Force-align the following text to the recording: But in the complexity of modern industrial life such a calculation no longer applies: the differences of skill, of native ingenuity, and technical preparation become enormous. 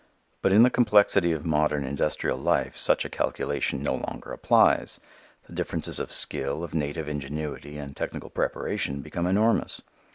But 0.41 0.51
in 0.51 0.63
the 0.63 0.71
complexity 0.71 1.31
of 1.31 1.45
modern 1.45 1.83
industrial 1.85 2.39
life 2.39 2.75
such 2.75 3.05
a 3.05 3.07
calculation 3.07 3.83
no 3.83 3.93
longer 3.93 4.31
applies: 4.31 4.99
the 5.45 5.53
differences 5.53 5.99
of 5.99 6.11
skill, 6.11 6.63
of 6.63 6.73
native 6.73 7.07
ingenuity, 7.07 7.77
and 7.77 7.95
technical 7.95 8.31
preparation 8.31 9.01
become 9.01 9.27
enormous. 9.27 9.83